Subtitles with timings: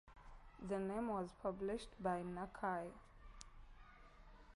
[0.67, 2.89] The name was published by Nakai.